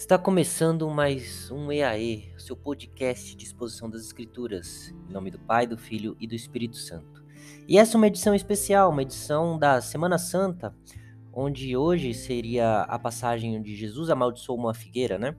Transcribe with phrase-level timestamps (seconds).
[0.00, 5.66] Está começando mais um EAE, seu podcast de exposição das Escrituras, em nome do Pai,
[5.66, 7.22] do Filho e do Espírito Santo.
[7.68, 10.74] E essa é uma edição especial, uma edição da Semana Santa,
[11.30, 15.36] onde hoje seria a passagem onde Jesus amaldiçoou uma figueira, né?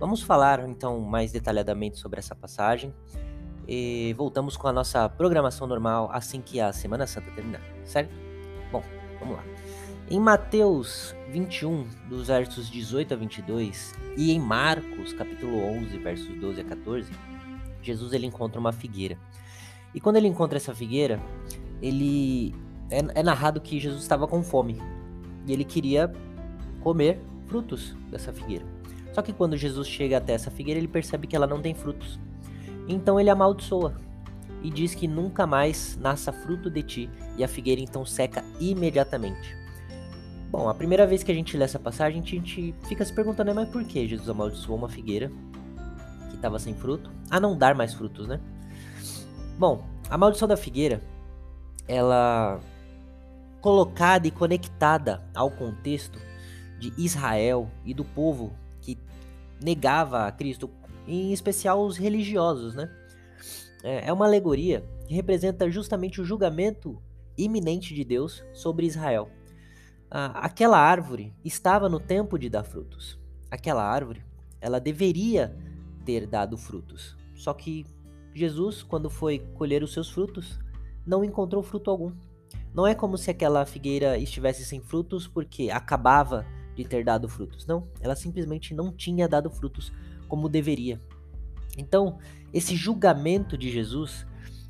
[0.00, 2.94] Vamos falar então mais detalhadamente sobre essa passagem
[3.68, 8.10] e voltamos com a nossa programação normal assim que a Semana Santa terminar, certo?
[8.72, 8.82] Bom,
[9.20, 9.57] vamos lá.
[10.10, 16.62] Em Mateus 21, dos versos 18 a 22, e em Marcos, capítulo 11, versos 12
[16.62, 17.12] a 14,
[17.82, 19.18] Jesus ele encontra uma figueira.
[19.94, 21.20] E quando ele encontra essa figueira,
[21.82, 22.54] ele
[22.90, 24.80] é, é narrado que Jesus estava com fome
[25.46, 26.10] e ele queria
[26.80, 28.64] comer frutos dessa figueira.
[29.12, 32.18] Só que quando Jesus chega até essa figueira, ele percebe que ela não tem frutos.
[32.88, 33.94] Então ele amaldiçoa
[34.62, 39.67] e diz que nunca mais nasça fruto de ti, e a figueira então seca imediatamente.
[40.50, 43.54] Bom, a primeira vez que a gente lê essa passagem, a gente fica se perguntando,
[43.54, 45.30] mas por que Jesus amaldiçoou uma figueira
[46.30, 48.40] que estava sem fruto, a não dar mais frutos, né?
[49.58, 51.02] Bom, a maldição da figueira,
[51.86, 52.60] ela
[53.60, 56.18] colocada e conectada ao contexto
[56.78, 58.96] de Israel e do povo que
[59.62, 60.70] negava a Cristo,
[61.06, 62.90] em especial os religiosos, né?
[63.82, 67.02] É, é uma alegoria que representa justamente o julgamento
[67.36, 69.30] iminente de Deus sobre Israel
[70.10, 73.18] ah, aquela árvore estava no tempo de dar frutos.
[73.50, 74.24] Aquela árvore,
[74.60, 75.56] ela deveria
[76.04, 77.16] ter dado frutos.
[77.34, 77.86] Só que
[78.34, 80.58] Jesus, quando foi colher os seus frutos,
[81.06, 82.12] não encontrou fruto algum.
[82.74, 87.66] Não é como se aquela figueira estivesse sem frutos porque acabava de ter dado frutos.
[87.66, 89.92] Não, ela simplesmente não tinha dado frutos
[90.28, 91.00] como deveria.
[91.76, 92.18] Então,
[92.52, 94.26] esse julgamento de Jesus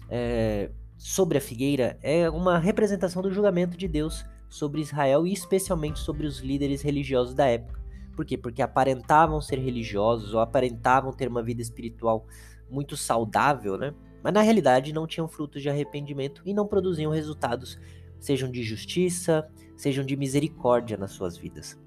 [0.08, 5.98] é, sobre a figueira é uma representação do julgamento de Deus sobre Israel e especialmente
[5.98, 7.78] sobre os líderes religiosos da época.
[8.16, 8.36] Por quê?
[8.36, 12.26] Porque aparentavam ser religiosos ou aparentavam ter uma vida espiritual
[12.68, 13.94] muito saudável, né?
[14.22, 17.78] Mas na realidade não tinham frutos de arrependimento e não produziam resultados,
[18.18, 21.78] sejam de justiça, sejam de misericórdia nas suas vidas.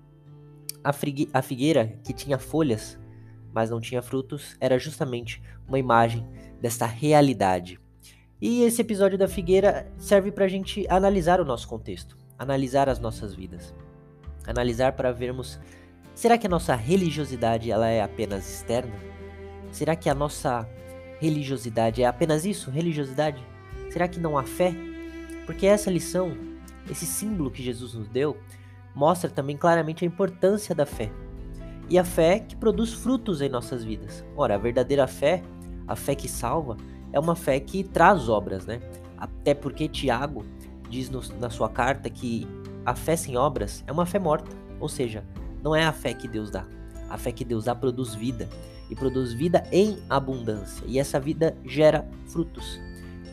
[0.81, 0.91] A,
[1.33, 2.97] a figueira, que tinha folhas,
[3.53, 6.25] mas não tinha frutos, era justamente uma imagem
[6.61, 7.77] desta realidade.
[8.39, 12.99] E esse episódio da figueira serve para a gente analisar o nosso contexto analisar as
[12.99, 13.71] nossas vidas.
[14.47, 15.59] Analisar para vermos,
[16.15, 18.95] será que a nossa religiosidade ela é apenas externa?
[19.71, 20.67] Será que a nossa
[21.19, 23.45] religiosidade é apenas isso, religiosidade?
[23.91, 24.73] Será que não há fé?
[25.45, 26.35] Porque essa lição,
[26.89, 28.35] esse símbolo que Jesus nos deu,
[28.95, 31.11] mostra também claramente a importância da fé.
[31.91, 34.25] E a fé que produz frutos em nossas vidas.
[34.35, 35.43] Ora, a verdadeira fé,
[35.87, 36.75] a fé que salva,
[37.13, 38.81] é uma fé que traz obras, né?
[39.15, 40.43] Até porque Tiago
[40.91, 42.45] diz no, na sua carta que
[42.85, 45.23] a fé sem obras é uma fé morta, ou seja,
[45.63, 46.65] não é a fé que Deus dá.
[47.09, 48.49] A fé que Deus dá produz vida
[48.89, 52.79] e produz vida em abundância, e essa vida gera frutos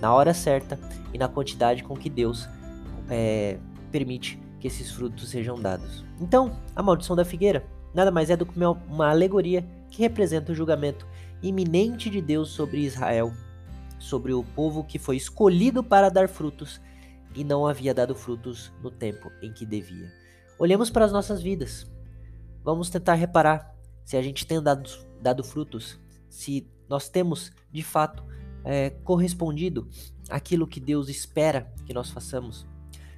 [0.01, 0.79] na hora certa
[1.13, 2.49] e na quantidade com que Deus
[3.11, 3.59] é,
[3.91, 6.05] permite que esses frutos sejam dados.
[6.21, 8.59] Então, a maldição da figueira nada mais é do que
[8.89, 11.07] uma alegoria que representa o julgamento
[11.43, 13.33] iminente de Deus sobre Israel,
[13.99, 16.81] sobre o povo que foi escolhido para dar frutos
[17.35, 20.13] e não havia dado frutos no tempo em que devia.
[20.59, 21.91] Olhemos para as nossas vidas.
[22.65, 23.75] Vamos tentar reparar
[24.05, 24.89] se a gente tem dado,
[25.21, 28.25] dado frutos, se nós temos de fato
[28.65, 29.89] é, correspondido
[30.31, 32.67] aquilo que Deus espera que nós façamos,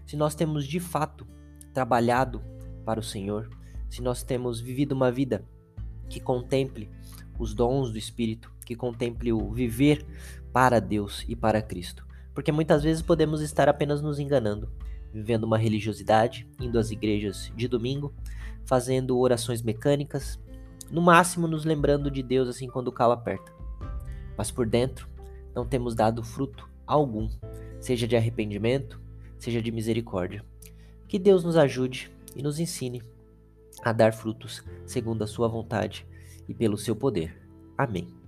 [0.06, 1.26] se nós temos de fato
[1.72, 2.42] trabalhado
[2.84, 3.48] para o Senhor,
[3.88, 5.44] se nós temos vivido uma vida
[6.08, 6.90] que contemple
[7.38, 10.04] os dons do Espírito, que contemple o viver
[10.52, 12.06] para Deus e para Cristo.
[12.34, 14.70] Porque muitas vezes podemos estar apenas nos enganando,
[15.12, 18.14] vivendo uma religiosidade, indo às igrejas de domingo,
[18.64, 20.38] fazendo orações mecânicas,
[20.90, 23.52] no máximo nos lembrando de Deus assim quando o calo aperta.
[24.36, 25.08] Mas por dentro
[25.54, 27.28] não temos dado fruto algum,
[27.80, 29.00] seja de arrependimento,
[29.38, 30.44] seja de misericórdia.
[31.08, 33.02] Que Deus nos ajude e nos ensine
[33.82, 36.06] a dar frutos segundo a sua vontade
[36.48, 37.36] e pelo seu poder.
[37.76, 38.19] Amém.